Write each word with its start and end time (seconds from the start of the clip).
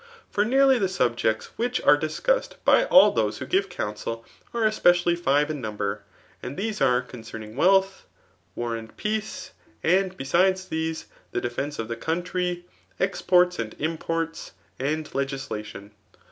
For 0.31 0.43
nearly 0.43 0.79
the 0.79 0.89
subjects 0.89 1.51
which 1.57 1.79
are 1.81 1.95
diteOssedby 1.95 2.87
alll 2.89 3.11
those 3.11 3.37
who 3.37 3.45
give 3.45 3.69
counsel, 3.69 4.25
are 4.51 4.63
especklly 4.63 5.15
five 5.15 5.51
m 5.51 5.61
number 5.61 6.01
{and 6.41 6.57
these 6.57 6.81
are, 6.81 7.03
ccmceming 7.03 7.53
wealth, 7.53 8.07
war, 8.55 8.75
and 8.75 8.97
peace; 8.97 9.51
and 9.83 10.17
besides 10.17 10.69
these, 10.69 11.05
the 11.33 11.39
defence 11.39 11.77
of 11.77 11.87
the 11.87 11.95
country, 11.95 12.65
ekjk^its 12.99 13.57
aihd 13.61 13.75
imports} 13.79 14.53
and 14.79 15.13
legislation. 15.13 15.91